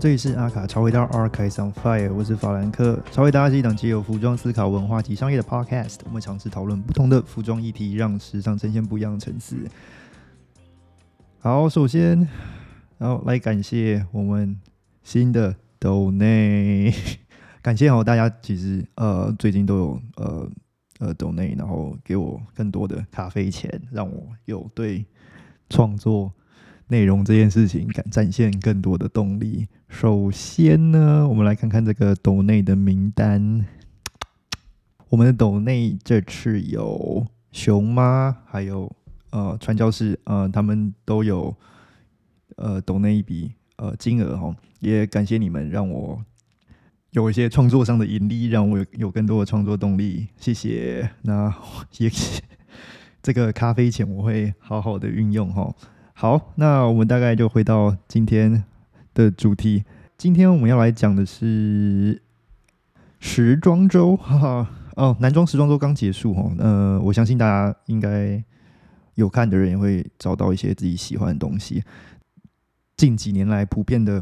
[0.00, 3.02] 这里是阿卡超回答 Archives on Fire，我是法兰克。
[3.10, 9.56] 超回答是一档既有服装思考、文化及商业的 Podcast，我们尝试讨论不同的服装议题，让时尚呈现不一样的层次。
[11.40, 12.28] 好，首先，
[12.96, 14.56] 然后来感谢我们
[15.02, 17.16] 新的 Donate，
[17.60, 20.48] 感谢哦大家，其实呃最近都有呃
[21.00, 25.04] 呃 Donate，然后给我更多的咖啡钱，让我有对
[25.68, 26.32] 创作。
[26.88, 29.66] 内容这件事情，敢展现更多的动力。
[29.88, 33.64] 首先呢，我们来看看这个斗内的名单。
[35.10, 38.90] 我们的斗内这次有熊妈，还有
[39.30, 41.54] 呃传教士，呃他们都有
[42.56, 46.22] 呃斗内一笔呃金额哈，也感谢你们，让我
[47.12, 50.28] 有一些创作上的盈利，让我有有更多的创作动力。
[50.36, 51.10] 谢谢。
[51.22, 51.54] 那
[51.96, 52.10] 也
[53.22, 55.74] 这个咖啡钱我会好好的运用哈。
[56.20, 58.64] 好，那我们大概就回到今天
[59.14, 59.84] 的主题。
[60.16, 62.20] 今天我们要来讲的是
[63.20, 66.52] 时装周， 哈哈哦，男装时装周刚结束哦。
[66.58, 68.42] 呃，我相信大家应该
[69.14, 71.84] 有看的人也会找到一些自己喜欢的东西。
[72.96, 74.20] 近几年来，普遍的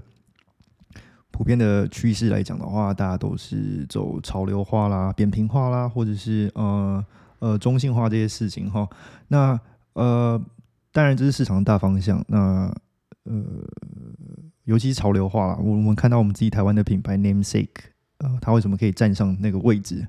[1.31, 7.03] 普遍的趋势来讲的话，大家都是走潮流化啦、扁平化啦，或者是呃
[7.39, 8.87] 呃中性化这些事情哈。
[9.29, 9.59] 那
[9.95, 10.39] 呃。
[10.97, 12.25] 当然，这是市场的大方向。
[12.27, 12.75] 那
[13.25, 13.35] 呃，
[14.65, 15.59] 尤其是潮流化了。
[15.59, 17.69] 我们看到我们自己台湾的品牌 Namesake，
[18.17, 20.07] 呃，它为什么可以站上那个位置？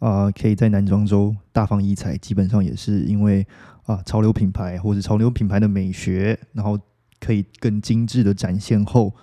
[0.00, 3.46] 啊，可以在男装周大放异彩，基本上也是因为
[3.84, 6.76] 啊，潮流品牌或者潮流品牌的美学，然后
[7.20, 9.14] 可以更精致的展现后，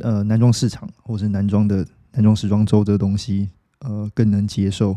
[0.00, 3.48] 呃，男装市场或者是男装的男装时装周这个东西，
[3.82, 4.96] 呃，更能接受，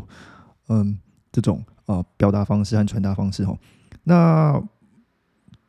[0.66, 0.98] 嗯，
[1.30, 3.56] 这种啊表达方式和传达方式哈。
[4.02, 4.60] 那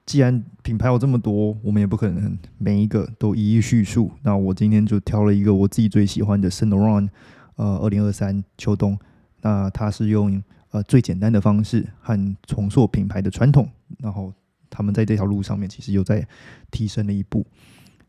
[0.06, 4.12] 既然品牌有这么多，我们也不可能每一个都一一叙述。
[4.22, 7.10] 那我今天就挑了一个我自己最喜欢的 Saint Laurent，
[7.56, 8.98] 呃，二零二三秋冬。
[9.42, 13.68] 那它是用呃最简单的方式和重塑品牌的传统，
[13.98, 14.32] 然后
[14.70, 16.28] 他们在这条路上面其实又在
[16.70, 17.44] 提升了一步。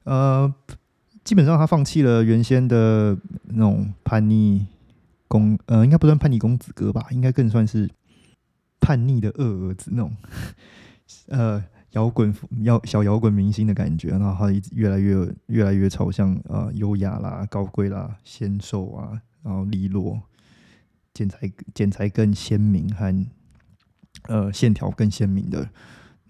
[0.04, 0.52] 呃，
[1.24, 4.66] 基本上他放弃了原先的那种叛逆
[5.28, 7.88] 公，呃，应该不算叛逆公子哥吧，应该更算是
[8.80, 10.14] 叛逆的二儿子那种，
[11.28, 11.64] 呃。
[11.96, 20.20] 摇滚摇小摇滚明星的感觉，然后他一直越来越越来越朝向呃优雅啦、高贵啦、纤瘦啊，然后利落，
[21.14, 23.26] 剪裁剪裁更鲜明和
[24.24, 25.66] 呃线条更鲜明的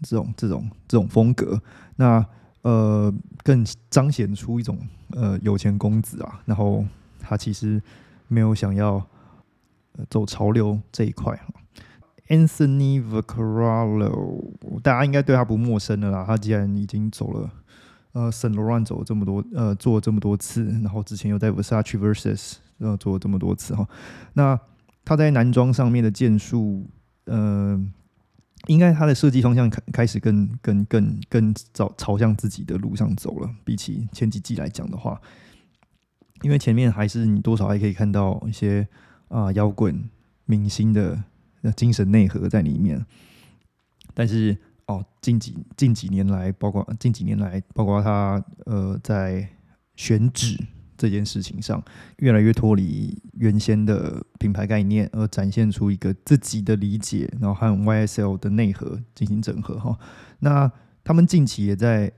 [0.02, 1.60] 这种这种这种风格，
[1.96, 2.24] 那
[2.62, 3.12] 呃
[3.42, 4.78] 更彰显出一种
[5.10, 6.84] 呃有钱公子啊，然后
[7.18, 7.82] 他其实
[8.28, 9.04] 没有想要
[10.08, 11.36] 走潮流这一块。
[12.28, 16.24] Anthony Vaccarello，大家应该对他不陌生的啦。
[16.26, 17.50] 他既然已经走了，
[18.12, 23.88] 呃，Saint Laurent 走了这么多，呃，做了这么多次，然后之前又在 Versace Versus，呃做了这么多次哈。
[24.32, 24.58] 那
[25.04, 26.88] 他在男装上面的建树，
[27.26, 27.80] 呃，
[28.66, 33.48] 应该他的设计方向开开始更更更更朝朝向自己的路上走了。
[33.62, 35.20] 比起前几季来讲的话，
[36.42, 38.88] 因为前面还是你多少还可以看到一些
[39.28, 40.10] 啊摇滚
[40.44, 41.22] 明星的。
[41.72, 43.04] 精神内核在里面，
[44.14, 44.56] 但是
[44.86, 49.48] 哦，近几近几年来，包括近几年来，包括他呃，在
[49.96, 50.56] 选址
[50.96, 51.82] 这件事情上，
[52.18, 59.98] 越来越脱离原先的品牌概念，而展现出一个自己的理解，然后和 YSL 的内核进行整合哈。
[60.38, 60.70] 那
[61.02, 62.12] 他们近期也在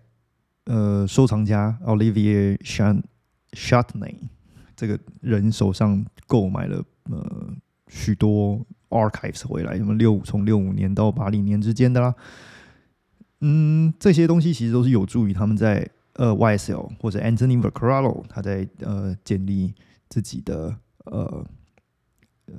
[0.67, 2.59] 呃收藏家 Olivier
[3.53, 4.17] Chatney
[4.77, 7.55] 这个人手上购买了呃
[7.89, 8.65] 许多。
[8.89, 12.15] Archives 回来，什么六从六五年到八零年之间的啦，
[13.41, 19.75] 嗯，这些东西其实都是有助于他们在呃 YSL 或者 Anthony Vaccarello 他在呃建立
[20.09, 21.47] 自己的呃
[22.47, 22.55] 呃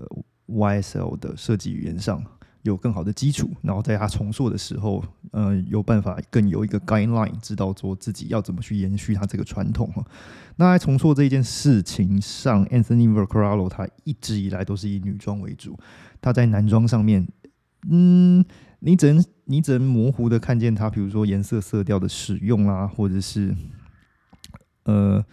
[0.48, 2.24] YSL 的设计语言上。
[2.64, 10.04] 有更好的基础，然后在他重塑的时候，呃，有办法更有一个 guideline，知道说自己要怎么去延续他这个传统哈。
[10.56, 15.78] 那在重塑这件事情上，Anthony Vercarelo 他一直以来都是以女装为主，
[16.20, 17.28] 他在男装上面，
[17.90, 18.44] 嗯，
[18.80, 23.56] 你只能你只能模糊的看见他，比如说颜色色调的使用啊，或者是
[24.84, 25.24] 呃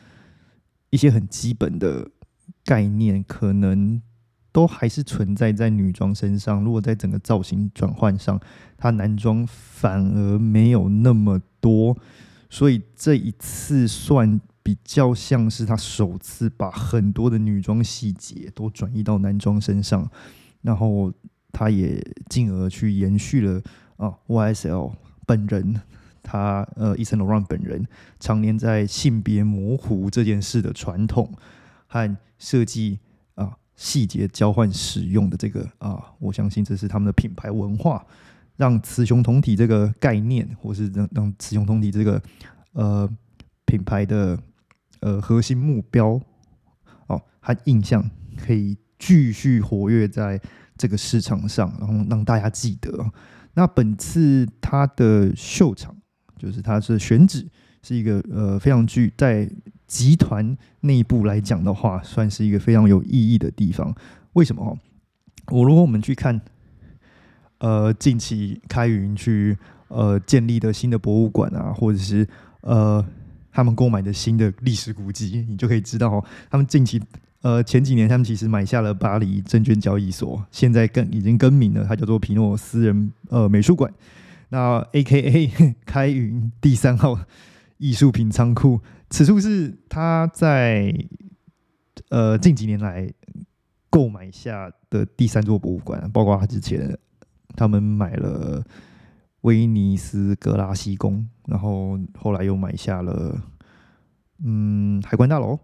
[0.91, 2.11] 一些很基本的
[2.65, 4.03] 概念，可能。
[4.57, 6.65] 都还是存在在女装身上。
[6.65, 8.41] 如果在整个造型转换上，
[8.79, 11.95] 他男装反而没有那么多，
[12.49, 20.11] 所以这一次算比较像是他首次把很多的女装细节都转移到男装身上，
[20.63, 21.13] 然后
[21.53, 23.63] 他也进而去延续了
[23.99, 24.95] 啊 YSL
[25.27, 25.83] 本人
[26.23, 27.87] 他呃伊森罗让本人
[28.19, 31.31] 常年在性别模糊这件事的传统
[31.87, 33.01] 和设计
[33.77, 38.05] 细节交换使用的这个啊，我相信这是他们的品牌文化，
[38.57, 42.21] 让雌雄同体这个概念，或是让让雌雄同体这个
[42.73, 43.09] 呃
[43.67, 44.39] 品牌的
[45.01, 46.21] 呃核心目标
[47.07, 48.03] 哦和印象
[48.37, 50.41] 可以继续活跃在
[50.79, 53.05] 这个市场上，然后让大家记得。
[53.53, 55.95] 那本次它的秀场，
[56.39, 57.47] 就是它是选址，
[57.83, 59.51] 是一个呃非常具在
[59.87, 63.95] 集团内部来讲的话，算是一个非常有意义的地方。
[64.33, 64.77] 为什么？
[65.49, 66.41] 我如果我们去看，
[67.59, 69.57] 呃，近期开云去
[69.89, 72.27] 呃建立的新的博物馆啊，或者是
[72.63, 73.05] 呃
[73.53, 77.01] 他们购买的新的历史古迹，你就可以知道，他们近期。
[77.43, 83.93] 呃，前几年他们其实买下了巴黎证券交易所，现在更已经更名了，它叫做皮诺私人呃美术馆。
[84.49, 87.17] 那 A K A 开云第三号
[87.79, 88.81] 艺术品仓库，
[89.11, 90.95] 此处是他在
[92.11, 93.13] 呃近几年来
[93.91, 96.99] 购买下的第三座博物馆，包括他之前
[97.55, 98.65] 他们买了
[99.43, 103.41] 威尼斯格拉西宫，然后后来又买下了
[104.45, 105.59] 嗯海关大楼。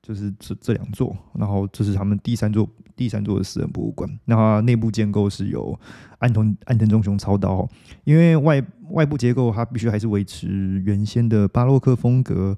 [0.00, 4.08] 就是这这两座，然后这是他们第三座第三座的私人博物馆。
[4.26, 5.78] 那内部建构是由
[6.18, 7.68] 安藤安藤忠雄操刀，
[8.04, 12.56] 因为外外部结构它必须还是维持原先的巴洛克风格，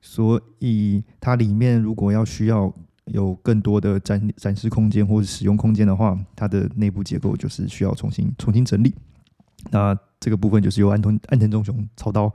[0.00, 2.72] 所以它里面如果要需要
[3.06, 8.94] 有更多的展展示空间或者使用空间的话，它的内部结构就是需要重新重新整理。
[9.70, 12.32] 那这个部分就是由安藤安藤忠雄操刀，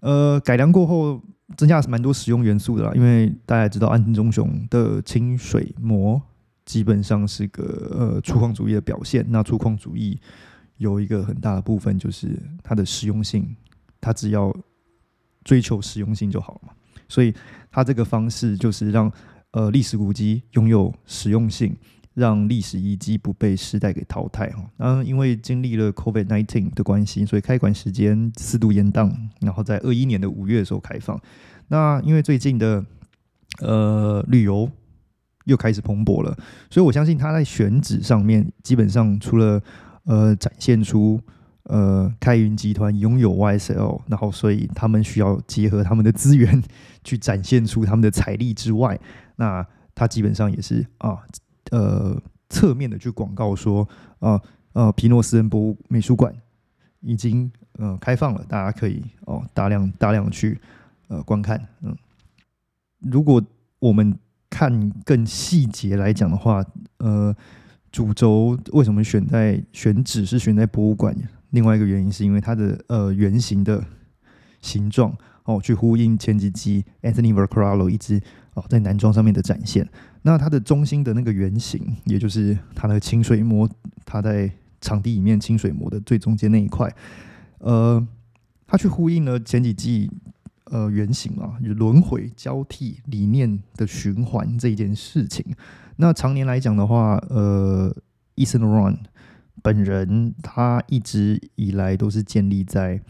[0.00, 1.22] 呃，改良过后。
[1.56, 6.20] 增加是蛮多使用元素的啦，因为大家知道安藤忠雄的清水模
[6.64, 7.62] 基本上是个
[7.94, 9.24] 呃粗犷主义的表现。
[9.28, 10.18] 那粗犷主义
[10.78, 13.54] 有一个很大的部分就是它的实用性，
[14.00, 14.52] 它只要
[15.46, 16.72] 追求实用性就好了嘛。
[17.08, 17.32] 所以
[17.70, 19.10] 它这个方式就是让
[19.52, 21.74] 呃历史古迹拥有实用性。
[22.16, 24.64] 让历史遗迹不被时代给淘汰哈。
[24.78, 31.20] 嗯，因为经历了 COVID nineteen 的关系，所以开馆时间四度延宕，然后在二一年的五月的时候开放。
[31.68, 32.82] 那因为最近的
[33.60, 34.66] 呃旅游
[35.44, 36.34] 又开始蓬勃了，
[36.70, 39.62] 所以我相信他在选址上面，基本上除了
[40.04, 41.20] 呃展现出
[41.68, 46.62] 呃开云集团拥有 YSL，然后所以他们需要结合他们的资源
[47.04, 48.98] 去展现出他们的财力之外，
[49.36, 51.18] 那他基本上也是啊。
[51.72, 52.16] 呃，
[52.48, 53.88] 侧面的去广告说，
[54.20, 54.40] 呃
[54.72, 56.32] 呃，皮诺斯人博物美术馆
[57.00, 60.60] 已经呃开放了，大家可以哦大量大量去
[61.08, 61.60] 呃观看。
[61.82, 61.96] 嗯，
[63.00, 63.42] 如果
[63.80, 64.16] 我们
[64.48, 66.64] 看更细节来讲的话，
[66.98, 67.34] 呃，
[67.90, 71.12] 主轴为什么选在选址是选在博物馆？
[71.50, 73.84] 另外一个原因是因为它的呃圆形的
[74.60, 78.20] 形状哦，去呼应前几集 Anthony Vercarlo 一直
[78.54, 79.88] 哦在男装上面的展现。
[80.22, 83.68] 那它的中心的那个圆形，也就是它的清水膜，
[84.04, 84.50] 它在
[84.80, 86.92] 场地里面清水膜的最中间那一块，
[87.58, 88.04] 呃，
[88.66, 90.10] 它去呼应了前几季
[90.64, 95.44] 呃圆形啊，轮回交替理念的循环这一件事情。
[95.96, 97.94] 那常年来讲的话，呃
[98.34, 98.98] ，Ethan Run
[99.62, 103.00] 本人他一直以来都是建立在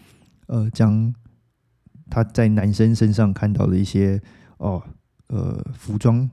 [0.46, 1.14] 呃将
[2.10, 4.20] 他在男生身上看到的一些
[4.58, 4.82] 哦
[5.28, 6.28] 呃服装。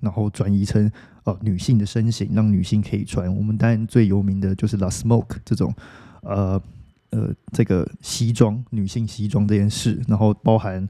[0.00, 0.92] 然后转移成
[1.22, 3.34] 呃女性的身形，让女性可以穿。
[3.34, 5.74] 我们当然最有名的就是 La Smoke 这种
[6.20, 6.62] 呃
[7.08, 9.98] 呃这个西装女性西装这件事。
[10.06, 10.86] 然后包含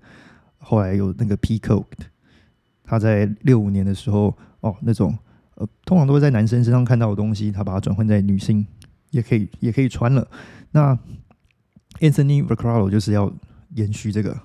[0.59, 1.87] 后来有那个 Peacock，
[2.83, 5.17] 他在六五年的时候哦那种
[5.55, 8.67] 呃通常都会在男生身上看到的东西，他把它转换在女性
[9.11, 10.27] 也可以也可以穿了。
[10.71, 10.99] 那
[12.01, 13.33] Anthony Vercaro 就是要
[13.75, 14.39] 延续这个。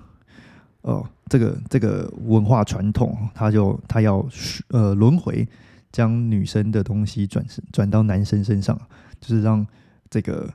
[0.82, 4.26] 哦，这个这个文化传统，他就他要
[4.68, 5.46] 呃轮回，
[5.92, 8.80] 将女生的东西转转到男生身上，
[9.20, 9.66] 就是让
[10.08, 10.50] 这个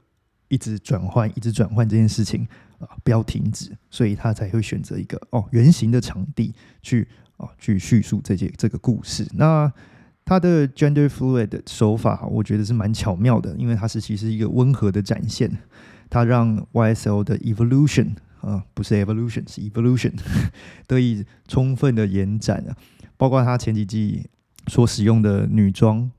[0.47, 2.41] 一直转换、一直转换这件事情
[2.79, 7.07] 啊不要停止，所以他才会选择一个哦圆形的场地去
[7.37, 9.27] 啊去叙述这些这个故事。
[9.31, 9.71] 那
[10.25, 15.49] 他的 gender fluid 的手法，我觉得是蛮巧妙的，因为它是其实一个温和的展现，
[16.09, 18.15] 它让 YSL 的 evolution。
[18.41, 20.13] 啊，不是 evolution，是 evolution，
[20.85, 22.77] 得以充分的延展啊，
[23.17, 24.29] 包括他前几季
[24.67, 26.11] 所使用的女装，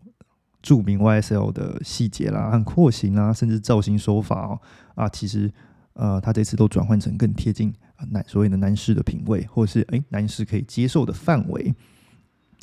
[0.61, 4.61] 著名 YSL 的细节啦、和廓形啊，甚至造型手法哦，
[4.97, 5.49] 啊，其实
[5.93, 7.73] 呃，他这次都转换成更贴近
[8.11, 11.73] 男所谓的男士的品味，或是诶男士可以接受的范围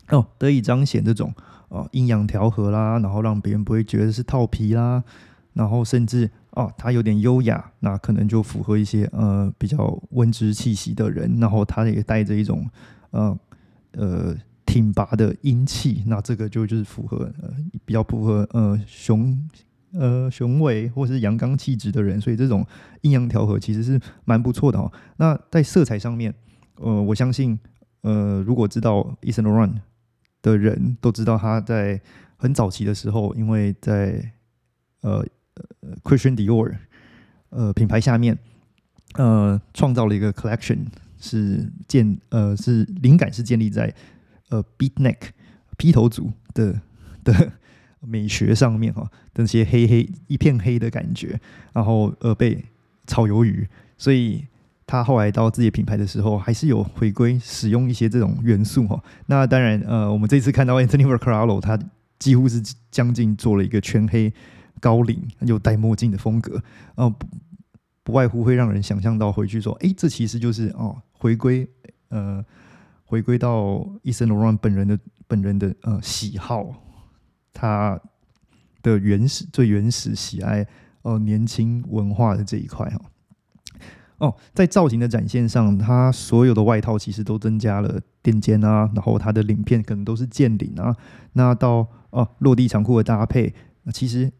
[0.09, 1.33] 哦，得以彰显这种
[1.69, 5.03] 哦阴阳调和啦，然后让别人不会觉得是套皮啦，
[5.53, 12.69] 然后甚至哦，它有点优雅，那可能就符合一些呃比较温之气息的人，然后它也带着一种
[13.11, 13.39] 呃
[13.93, 17.49] 呃挺拔的英气，那这个就就是符合呃
[17.85, 19.35] 比较符合呃雄
[19.93, 22.65] 呃雄伟或是阳刚气质的人，所以这种
[23.01, 24.91] 阴阳调和其实是蛮不错的哦。
[25.17, 26.33] 那在色彩上面，
[26.75, 27.57] 呃，我相信
[28.01, 29.73] 呃如果知道 Eason Laurent
[30.43, 31.99] 的人都知道他在
[32.37, 34.31] 很早期的时候，因为在
[35.01, 35.25] 呃。
[35.81, 36.75] 呃，Christian Dior，
[37.49, 38.35] 呃，品牌下面，
[39.13, 40.79] 呃，创造了一个 collection，
[41.19, 43.93] 是建，呃，是灵感是建立在
[44.49, 45.29] 呃 beat neck
[45.77, 46.81] 披头族的
[47.23, 47.51] 的
[48.01, 51.39] 美学上面哈，那些黑黑一片黑的感觉，
[51.71, 52.65] 然后呃被
[53.05, 54.47] 炒鱿鱼，所以
[54.85, 59.03] 他后来到自己品牌的时候，还是有回归使用一些这种元素哈。
[59.27, 61.79] 那当然，呃，我们这次看到 Anthony v a c a r o 他
[62.19, 62.61] 几乎是
[62.91, 64.33] 将近做了一个全黑。
[64.79, 66.61] 高领又戴墨镜的风格，
[66.95, 67.25] 哦，不
[68.03, 71.65] 不外乎会让人想象到回去说，哎，这其实就是哦，回归
[72.09, 72.43] 呃，
[73.05, 76.75] 回归到伊森罗兰本人的本人的呃喜好，
[77.53, 77.97] 他
[78.81, 80.67] 的原始最原始喜爱
[81.03, 82.97] 哦年轻文化的这一块哈。
[82.97, 83.05] 哦，
[84.25, 90.95] 哦在造型的展现上，它所有的外套其实都增加了垫肩啊，然后它的领片可能都是剑领啊，
[91.33, 93.53] 那到哦落地长裤的搭配，
[93.83, 94.31] 那其实。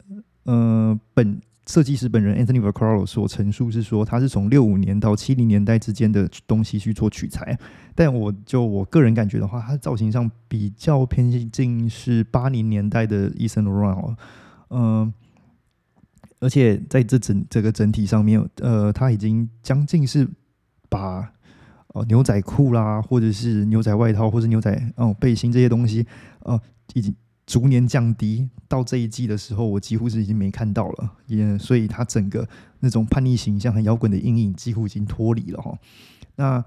[0.45, 7.57] 呃，本设计师本人 Anthony Vaccaro 所陈述是说，他是从六五年到七零年代之间的东西去做取材，
[7.95, 14.17] 但我就我个人感觉的话，它造型上比较偏近是八零年代的 Eason Laurent 哦，
[14.71, 15.13] 嗯，
[16.43, 20.27] 而且在这整这个整体上面，呃，他已经将近是
[20.89, 21.31] 把
[21.87, 26.05] 哦牛仔裤啦，或者是牛仔外套，或者牛仔哦背心这些东西，
[26.41, 26.59] 呃，
[26.93, 27.15] 已经。
[27.45, 32.47] 逐年降低到这一季的时候，我几乎是已经没看到了，也所以它整个
[32.79, 35.77] 那种叛逆形象和摇滚的阴影几乎已经脱离了哈。
[36.37, 36.63] 那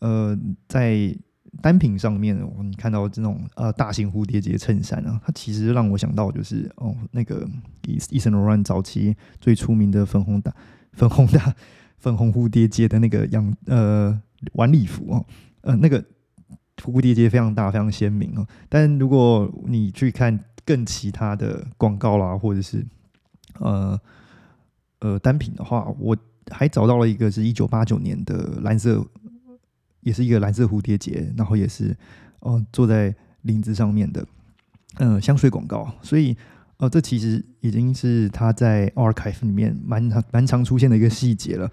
[0.00, 1.16] 呃，在
[1.62, 7.48] 单品上面，你看到这种呃大型蝴蝶结衬衫啊，它其实让我想到就是哦那个
[7.86, 10.54] 伊伊森罗兰早期最出名的粉红大
[10.92, 11.54] 粉红大
[11.98, 14.20] 粉红蝴蝶结的那个样呃
[14.52, 15.26] 晚礼服哦，
[15.62, 16.04] 呃那个。
[16.82, 18.46] 蝴蝶结非常大，非常鲜明哦。
[18.66, 22.82] 但如果你去看更其他的广告啦，或者是
[23.58, 24.00] 呃
[25.00, 26.16] 呃单品的话，我
[26.50, 29.06] 还找到了一个是一九八九年的蓝色，
[30.00, 31.96] 也是一个蓝色蝴蝶结，然后也是
[32.40, 34.24] 哦坐在领子上面的，
[34.98, 35.90] 嗯香水广告。
[36.02, 36.36] 所以
[36.78, 41.70] 呃这其实已经是他在 Archive 里面蛮常蛮常出现的一个细节了。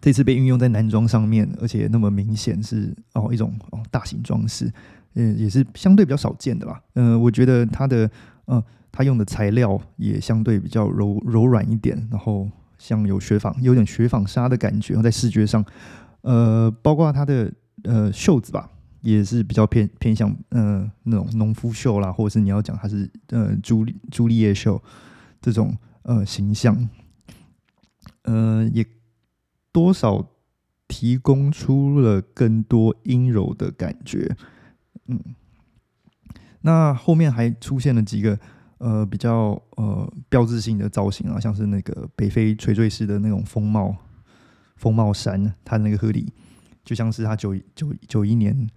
[0.00, 4.70] 这次被运用在男装上面，而且那么明显是哦一种哦大型装饰，
[5.14, 6.78] 嗯也是相对比较少见的啦。
[6.94, 8.10] 嗯，我觉得它的
[8.44, 8.62] 呃
[8.92, 12.46] 它用的材料也相对比较柔柔软一点，然后
[12.78, 15.64] 像有雪纺有点雪纺纱的感觉，然后在视觉上，
[16.24, 17.50] 呃，包括他的
[17.84, 18.68] 呃袖子吧，
[19.00, 24.82] 也是比较偏偏向呃那种农夫袖啦，或者是你要讲他是呃朱朱丽叶袖
[25.40, 26.88] 这种呃形象，
[28.22, 28.84] 呃也。
[29.74, 30.24] 多少
[30.86, 34.36] 提供出了更多阴柔的感觉，
[35.08, 35.18] 嗯，
[36.60, 38.38] 那后面还出现了几个
[38.78, 43.96] 呃比较呃标志性的造型啊，像是那个北非垂坠式的那种风帽
[44.84, 46.30] 风帽衫，它那个合理
[46.84, 48.68] 就像是他九九九一年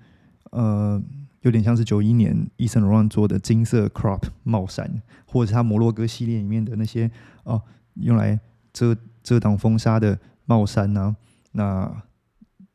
[0.52, 1.02] 呃
[1.42, 7.12] 有点像是九一年 Eason Laurent 做的金色 crop 帽衫，或者是他摩洛哥系列里面的那些
[7.44, 7.62] 哦
[7.96, 8.40] 用来
[8.72, 10.18] 遮遮挡风沙的。
[10.50, 11.14] 帽衫呐，
[11.52, 12.04] 那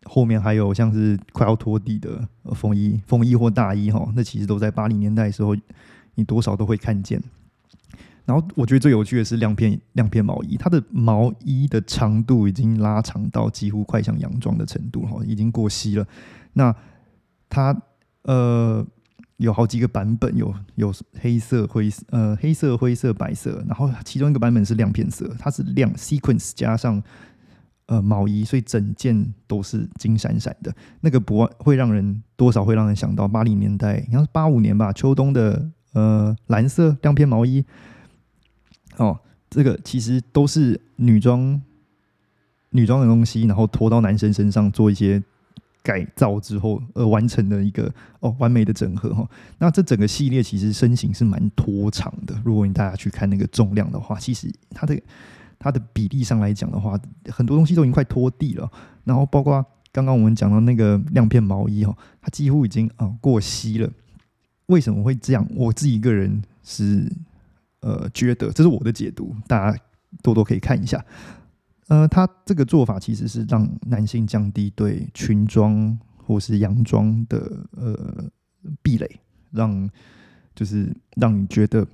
[0.04, 5.56] 后面还有像是快要拖地的风衣、风衣或大衣哈，那其实都在八零年代的时候，
[6.16, 7.18] 你多少都会看见。
[8.24, 16.06] 然后我觉得最有趣的是亮片亮片毛衣，它的毛衣的长度已经拉长到几乎快像洋装的程度哈，已经过膝了。
[16.52, 16.74] 那
[17.48, 17.76] 它
[18.22, 18.86] 呃
[19.36, 27.02] 有好几个版本，有有黑色、灰呃黑色、灰色、白色，然后其中一个版本是亮片色，它是亮 sequence 加上。
[27.86, 37.62] 呃，毛衣，所以整件都是金闪闪的，那个不会让人多少会让人想到八零年代，应该是八五年吧，秋冬的呃蓝色亮片毛衣。
[38.96, 39.18] 哦，
[39.50, 41.60] 这个其实都是女装
[42.70, 45.22] 女装的东西，然后拖到男生身上做一些
[45.82, 49.28] 改造之后而完成的一个哦完美的整合哈。
[49.58, 55.00] 那这整个系列其实身形是蛮拖长的，如果你大家去看那个重量的话，其实它的。
[55.64, 58.68] 它的比例上来讲的话，很多东西都已经快拖地了。
[59.04, 63.88] 然后包括刚刚我们讲到那个亮片毛衣哈，它几乎已经啊过膝了。
[64.66, 65.46] 为什么会这样？
[65.54, 67.08] 我自己一个人是
[67.82, 69.78] 呃觉得，这是我的解读，大家
[70.22, 71.04] 多多可以看一下。
[71.88, 78.24] 呃，他这个做法其实是让男性降低对裙装或是洋装的呃
[78.80, 79.20] 壁垒，
[79.50, 79.90] 让
[80.54, 81.86] 就是让你觉得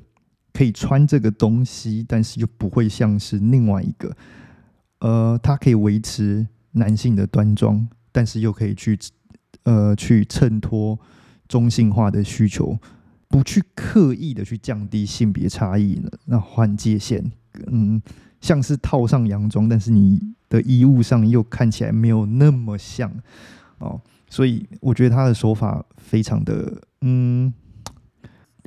[0.52, 4.16] 可以穿这个东西，但是又不会像是另外一个。
[5.00, 8.98] 呃，它可以维持男性的端庄，但是又可以去
[9.62, 10.98] 呃去衬托
[11.48, 12.78] 中性化的需求，
[13.28, 17.30] 不去刻意的去降低性别差异呢，那换界限，
[17.66, 18.00] 嗯。
[18.40, 20.16] 像是套上洋装，但是你
[20.48, 23.12] 的衣物上又看起来没有那么像
[23.78, 27.52] 哦，所以我觉得他的手法非常的嗯，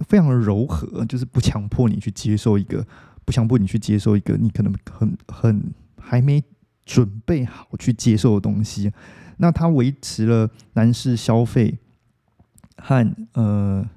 [0.09, 2.85] 非常的柔和，就是不强迫你去接受一个，
[3.23, 6.43] 不强迫你去接受一个你可能很很还没
[6.85, 8.91] 准备好去接受的东西。
[9.37, 11.79] 那他维持了男士消费
[12.75, 13.89] 和呃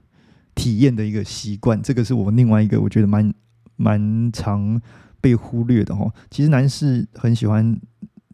[0.54, 3.32] 体验的一个习惯，这个是我另外一个我觉得蛮
[3.76, 4.80] 蛮常。
[5.24, 7.80] 被忽略的哈，其实男士很喜欢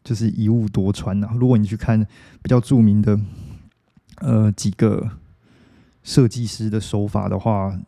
[0.02, 1.30] 就是一物多穿呐。
[1.38, 2.04] 如果你去看
[2.42, 3.16] 比较著名的
[4.16, 5.08] 呃几个
[6.02, 7.80] 设计师的手法的话，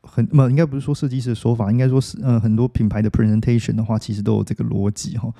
[0.00, 5.30] 很不应该不是说设计师的手法，应该说是呃很多品牌的 presentation 的话，其实都有这个逻辑哈。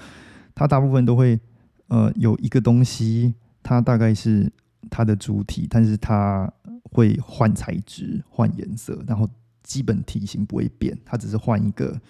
[0.55, 1.41] 它大部分都会
[1.88, 4.53] 呃有一个东西，它大概是
[4.90, 6.52] 它的主体，但是它
[6.85, 9.28] 会换材质、换颜色，然后
[9.62, 12.00] 基本体型不会变，它只是换一个。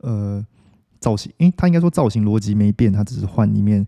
[0.00, 0.46] 呃，
[1.00, 3.84] 造型，诶，它应该说造型逻辑没变，它只是换里面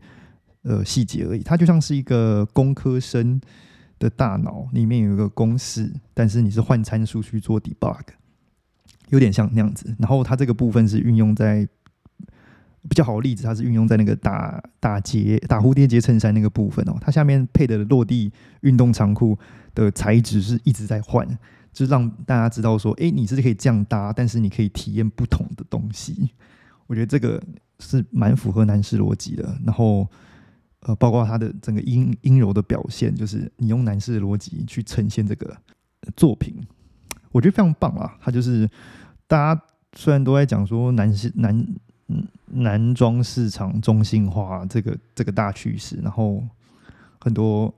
[0.62, 1.42] 呃细节而已。
[1.44, 3.40] 它就像是一个工科生
[3.96, 8.00] 的大脑里面有一个公式，但是你是换参数去做 debug，
[9.10, 9.94] 有点像那样子。
[10.00, 11.68] 然后它这个部分是运用在
[12.88, 16.96] 比较好的例子，它是运用在那个打打结打蝴蝶结衬衫那个部分哦。
[17.00, 19.38] 它下面配的落地运动长裤
[19.74, 21.26] 的材质是一直在换。
[21.72, 26.28] 就是让大家知道说，哎，你是可以这样搭，但是你可以体验不同的东西。
[26.88, 27.40] 我觉得这个
[27.78, 29.56] 是蛮符合男士逻辑的。
[29.64, 30.04] 然后，
[30.80, 35.56] 呃，包括他的整个阴阴柔的表现，就是你用男士的逻辑去呈现这个
[36.16, 36.56] 作品，
[37.30, 38.16] 我觉得非常棒啊。
[38.20, 38.68] 他就是
[39.28, 39.62] 大家
[39.94, 41.56] 虽然都在讲说男士男
[42.08, 46.42] 嗯男装市场中性化这个这个大趋势，然后
[47.20, 47.72] 很多。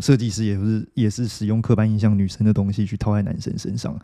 [0.00, 3.96] 设计师也是也是使用刻板印象女生的东西去套在男生身上，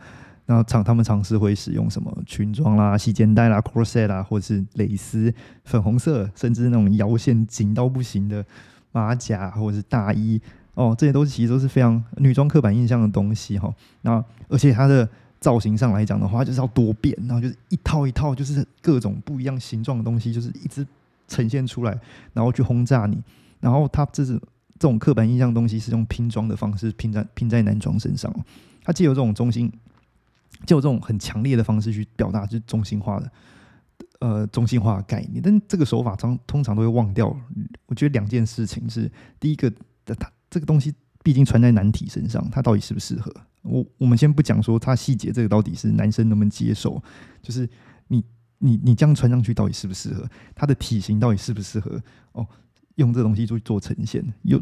[0.45, 5.33] 然后常他们尝试会使用什么裙装啦、细肩带啦、corset 啦，或者是蕾丝、
[5.65, 8.45] 粉红色，甚至那种腰线紧到不行的
[8.93, 10.39] 马甲或者是大衣
[10.75, 13.69] 哦，这些都是其实都是非常女装刻板印象的东西哈。
[14.03, 15.05] 那而且它的
[15.41, 20.87] 造型上来讲的话，就是要多变，然后就是一套一套就是各种不一样形状的东西，就是一直
[21.27, 21.99] 呈现出来，
[22.31, 23.21] 然后去轰炸你，
[23.59, 24.41] 然后他这是。
[24.79, 28.33] 这种刻板印象东西是用拼装的方式拼在拼在男装身上，
[28.83, 29.71] 他既有这种中心，
[30.65, 33.31] 就有这种很强烈的方式去表达，就是中性化的，
[34.21, 35.39] 呃，中性化的概念。
[35.39, 37.27] 但这个手法常通常都会忘掉。
[37.85, 39.07] 我觉得两件事情是：
[39.39, 39.71] 第一个，
[40.03, 40.91] 它这个东西
[41.23, 43.33] 毕竟穿在男体身上，它到底适不适合？
[43.61, 47.01] 我我们先不讲说它细节，这个到底是男生能不能接受？
[47.41, 47.69] 就是
[48.07, 48.23] 你
[48.59, 50.27] 你你这样穿上去到底适不适合？
[50.55, 52.01] 它的体型到底适不适合？
[52.33, 52.47] 哦。
[52.95, 54.61] 用这东西去做呈现，有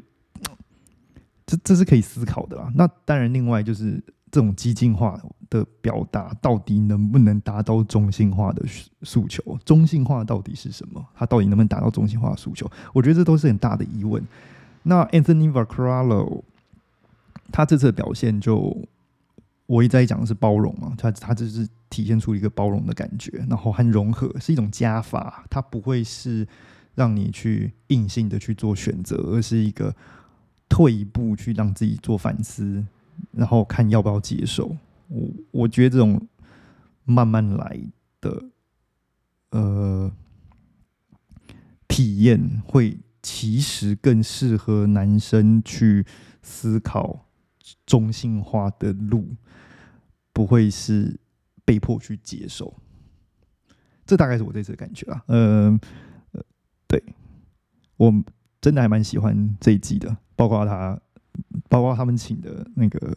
[1.45, 2.71] 这这是可以思考的啦。
[2.75, 5.19] 那当然，另外就是这种激进化
[5.49, 8.63] 的表达，到底能不能达到中性化的
[9.01, 9.57] 诉求？
[9.65, 11.03] 中性化到底是什么？
[11.15, 12.69] 它到底能不能达到中性化的诉求？
[12.93, 14.23] 我觉得这都是很大的疑问。
[14.83, 16.43] 那 Anthony Vaccarello
[17.51, 18.75] 他这次的表现，就
[19.65, 26.47] 我一直在讲的是包容嘛，他他就是体现出一个包容的感觉，然后很融合，是一种加法，它不会是。
[26.95, 29.95] 让你去硬性的去做选择，而是一个
[30.67, 32.85] 退一步去让自己做反思，
[33.31, 34.75] 然后看要不要接受。
[35.07, 36.27] 我我觉得这种
[37.05, 37.79] 慢慢来
[38.19, 38.43] 的
[39.51, 40.11] 呃
[41.87, 46.05] 体验，会其实更适合男生去
[46.41, 47.27] 思考
[47.85, 49.35] 中性化的路，
[50.33, 51.19] 不会是
[51.65, 52.73] 被迫去接受。
[54.05, 55.79] 这大概是我这次的感觉啊，嗯。
[56.91, 56.99] 对，
[57.97, 58.11] 我
[58.59, 60.99] 真的还蛮喜欢这一季的，包括他，
[61.69, 63.15] 包括他们请的那个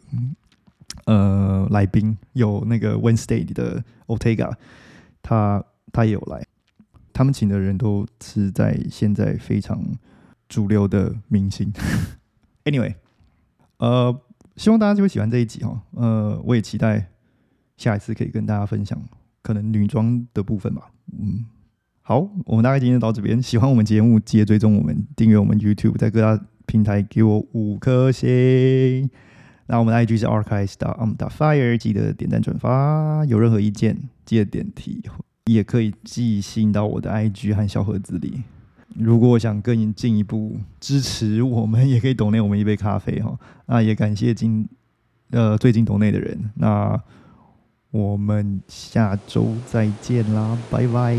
[1.05, 4.55] 呃来宾，有那个 Wednesday 的 Otega，
[5.23, 6.45] 他他也有来，
[7.11, 9.83] 他们请的人都是在现在非常
[10.47, 11.73] 主流的明星。
[12.65, 12.93] Anyway，
[13.77, 14.21] 呃，
[14.55, 17.07] 希望大家就会喜欢这一集哈，呃，我也期待
[17.77, 19.01] 下一次可以跟大家分享
[19.41, 21.45] 可能女装的部分吧，嗯。
[22.05, 23.41] 好，我们大概今天到这边。
[23.41, 29.09] 喜欢我们节目，记得追踪我们，订阅我们 YouTube，在各大平台给我五颗星。
[29.67, 33.23] 那我们的 IG 是 archive.um.fire，记得点赞转发。
[33.25, 35.01] 有任何意见，记得点题
[35.45, 38.43] 也可以寄信到我的 IG 和小盒子里。
[38.95, 43.37] 如果想更进一步支持我们，也可以懂内我们一杯咖啡哈。
[43.65, 44.67] 那也感谢今
[45.31, 46.51] 呃最近懂内的人。
[46.55, 47.01] 那
[47.91, 51.17] 我们下周再见啦，拜拜。